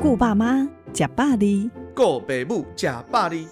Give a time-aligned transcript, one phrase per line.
[0.00, 3.48] 顾爸妈，吃百里，顾爸母，吃百里。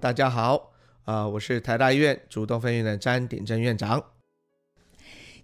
[0.00, 0.72] 大家好，
[1.04, 4.02] 啊、呃，我是台大医院主动分院的詹鼎正院长。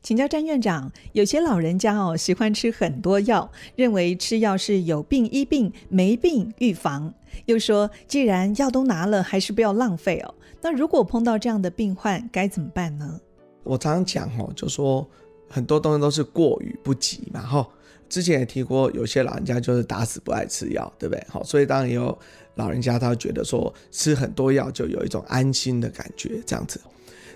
[0.03, 7.15] 请教詹院长，有些老人家哦喜欢吃很多药，认为吃药是有病医病，没病预防。
[7.47, 10.35] 又说，既然药都拿了，还是不要浪费哦。
[10.61, 13.21] 那如果碰到这样的病患，该怎么办呢？
[13.63, 15.09] 我常常讲哦，就说
[15.51, 17.41] 很多东西都是过与不及嘛。
[17.43, 17.69] 哈，
[18.09, 21.27] 之前也提过，有些老人家就是打死不爱吃药，对不对？
[21.29, 22.17] 好，所以当然也有
[22.55, 26.81] 老人家他会觉得说吃很多药就有一种安心的感觉，这样子。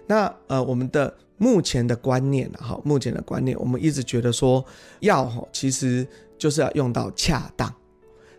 [0.06, 4.64] 那呃，我们的目前的观念哈，目前的观念，我们一直觉得说
[5.00, 7.72] 药哈，其实就是要用到恰当，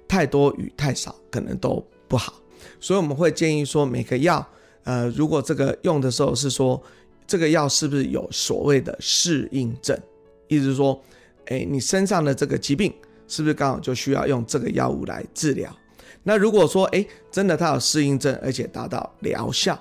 [0.07, 2.33] 太多与太少可能都不好，
[2.79, 4.47] 所以我们会建议说，每个药，
[4.83, 6.81] 呃，如果这个用的时候是说
[7.27, 9.99] 这个药是不是有所谓的适应症，
[10.47, 11.01] 意思是说，
[11.47, 12.93] 哎，你身上的这个疾病
[13.27, 15.75] 是不是刚好就需要用这个药物来治疗？
[16.23, 19.79] 那如果说，哎，真的它有适应症，而且达到疗效。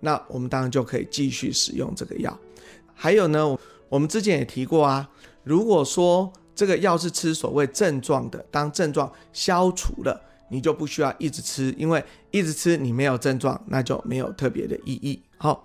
[0.00, 2.38] 那我们当然就可以继续使用这个药。
[2.94, 5.08] 还有呢，我们之前也提过啊，
[5.42, 15.20] 如果说这个药是吃所谓症状的，当症状消除了，你就不需要一直吃，因为一直吃你没有症状，那就没有特别的意义。
[15.38, 15.64] 好，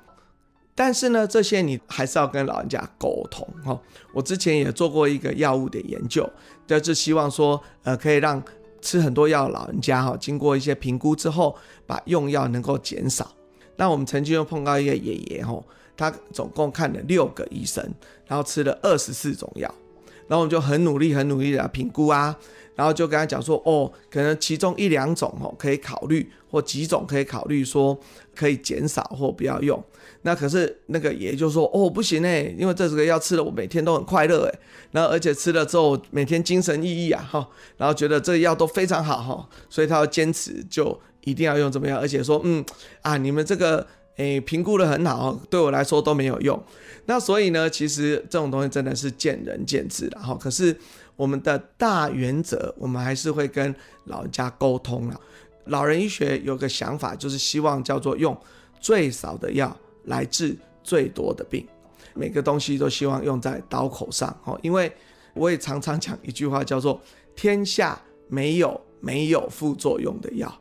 [0.78, 3.48] 但是呢，这些你还是要跟老人家沟通。
[3.64, 3.80] 哈，
[4.14, 6.30] 我之前也做过一个药物的研究，
[6.68, 8.44] 就是希望说，呃，可以让
[8.82, 11.56] 吃很多药的老人家哈，经过一些评估之后，
[11.88, 13.32] 把用药能够减少。
[13.78, 15.64] 那我们曾经又碰到一个爷爷哦，
[15.96, 17.82] 他总共看了六个医生，
[18.28, 19.74] 然后吃了二十四种药，
[20.28, 22.36] 然后我们就很努力、很努力的评估啊，
[22.76, 27.98] 然后就跟他讲说，哦，可能其中一两种哦可以考虑，或几种可以考虑说
[28.36, 29.84] 可以减少或不要用。
[30.22, 34.60] 那可是那个爷爷就说，哦，不行诶，因为这个药吃了我每天都很快乐诶，
[34.92, 41.00] 然后而且吃了之后每天精神奕奕啊哈，然后觉得这个药都非常好哈，所以他要坚持就。
[41.26, 41.98] 一定要用怎么样？
[41.98, 42.64] 而且说，嗯
[43.02, 43.88] 啊，你们这个
[44.18, 46.62] 诶评估的很好，对我来说都没有用。
[47.06, 50.36] 那所以呢，其实这种东西真的是见仁见智的哈。
[50.40, 50.76] 可是
[51.16, 53.74] 我们的大原则，我们还是会跟
[54.06, 55.20] 老人家沟通了。
[55.66, 58.36] 老人医学有个想法，就是希望叫做用
[58.80, 61.66] 最少的药来治最多的病。
[62.14, 64.58] 每个东西都希望用在刀口上哈。
[64.62, 64.92] 因为
[65.34, 67.02] 我也常常讲一句话，叫做
[67.36, 68.00] “天下
[68.30, 70.52] 没有没有副作用的药”。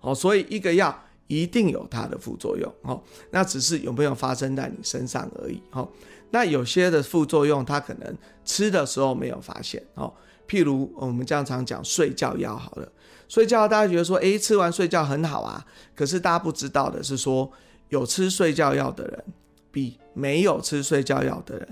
[0.00, 5.88] 哦，所以一个药一定有它的副作用，哦，那只是有没有发生在你身上而已，哦，
[6.30, 10.12] 那有些的副作用，它可能吃的时候没有发现，哦，
[10.48, 12.88] 譬如我们经常讲睡觉药好了，
[13.28, 15.66] 睡觉大家觉得说，诶，吃完睡觉很好啊，
[15.96, 17.50] 可是大家不知道的是说，
[17.88, 19.24] 有吃睡觉药的人，
[19.72, 21.68] 比没有吃睡觉药的人，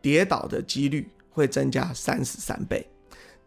[0.00, 2.86] 跌倒的几率会增加三十三倍，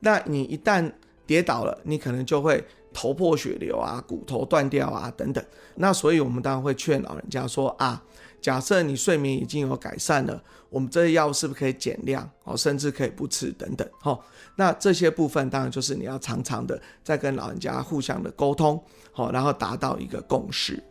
[0.01, 0.91] 那你一旦
[1.25, 2.63] 跌倒了，你可能就会。
[2.97, 5.45] 头破血流啊，骨头断掉啊，等等。
[5.75, 8.03] 那所以，我们当然会劝老人家说啊，
[8.41, 10.41] 假设你睡眠已经有改善了，
[10.71, 13.87] 我们这些药是不是可以减量哦，甚至可以不吃等等。
[13.99, 14.19] 哈，
[14.55, 20.81] 那这些部分当然就是你要常常的在跟老人家互相的沟通，好，然后达到一个共识。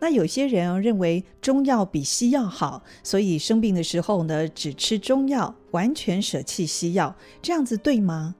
[0.00, 8.34] 那有些人认为中药比西药好，所以生病的时候呢，只吃中药，完全舍弃西药，这样子对吗？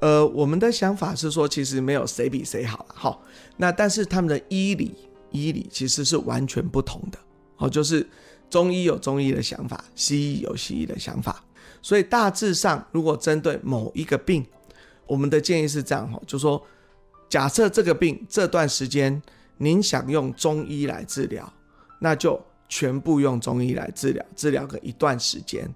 [0.00, 3.18] 呃，我们的想法是说，其实没有谁比谁好了，哈。
[3.58, 4.94] 那但是他们的医理，
[5.30, 7.18] 医理其实是完全不同的，
[7.58, 8.08] 哦，就是
[8.48, 11.44] 中医有中医的想法，西医有西医的想法。
[11.82, 14.44] 所以大致上，如果针对某一个病，
[15.06, 16.62] 我们的建议是这样，哈，就说，
[17.28, 19.22] 假设这个病这段时间
[19.58, 21.52] 您想用中医来治疗，
[22.00, 25.70] 那就全部用中医来治疗，治疗个一段时间。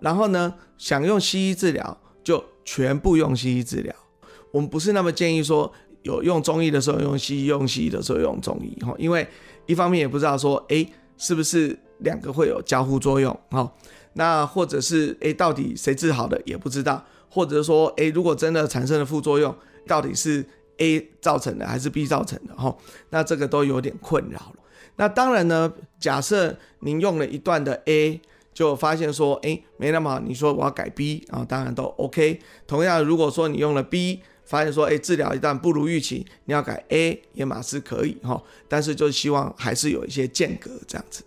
[0.00, 3.94] 然后呢，想用西医治疗，就全部用西医治疗，
[4.50, 5.70] 我们不是那么建议说
[6.02, 9.26] 有用中医的时候用西医，用西医的时候用中医哈，因为
[9.66, 10.86] 一方面也不知道说哎、
[11.16, 13.72] 是不是两个会有交互作用哈，
[14.14, 19.54] 那或者是哎、到底谁治好的也不知道，或者说哎、如果真的产生了副作用，
[19.86, 20.44] 到底是
[20.78, 22.76] A 造成的还是 B 造成的哈，
[23.10, 24.56] 那这个都有点困扰了。
[24.96, 28.20] 那当然呢，假设您用了一段的 A。
[28.52, 30.20] 就发现说，哎，没那么好。
[30.20, 32.40] 你说我要改 B 啊，当然都 OK。
[32.66, 38.42] 同样，如果说你用了 B，发现说，哎，治疗一旦不如预期，你要改 A 也马是可以哈。
[38.68, 41.22] 但是就希望还是有一些间隔这样子。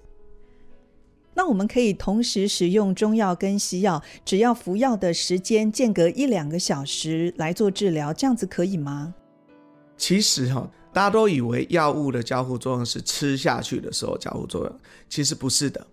[1.33, 9.13] 那我们可以同时使用中药跟西药，只要服药的时间间隔一两个小时来做治疗，这样子可以吗？
[9.97, 14.79] 其实哈，大家都以为药物的交互作用是吃下去的时候交互作用，
[15.09, 15.85] 其实不是的。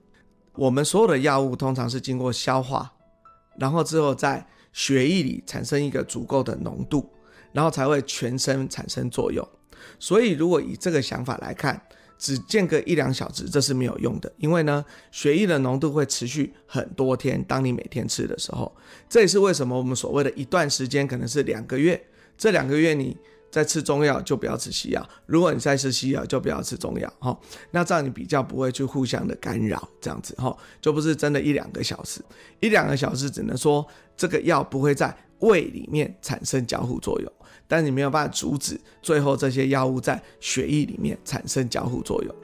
[0.54, 2.92] 我们所有的药物通常是经过消化，
[3.58, 7.10] 然后之后在血液里产生一个足够的浓度，
[7.52, 9.46] 然后才会全身产生作用。
[9.98, 11.80] 所以如果以这个想法来看，
[12.18, 17.42] 只间隔一两小时，这是没有用的，因为呢，血液的浓度会持续很多天。
[17.44, 18.72] 当你每天吃的时候，
[19.08, 22.00] 这也是为什么我们所谓的一段时间可能是两个月，
[22.38, 23.16] 这两个月你
[23.52, 27.38] 在吃中药就不要吃西药，如果你在吃西药就不要吃中药，哈，
[27.70, 32.22] 那这样你比较不会去互相的干扰，这样子，哈，就不是真的一两个小时，
[32.60, 37.30] 一两个小时只能说这个药不会在胃里面产生交互作用。
[37.68, 42.34] 但你没有办法阻止最后这些药物在血液里面产生交互作用。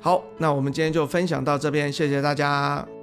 [0.00, 2.99] 好，那我们今天就分享到这边，谢谢大家。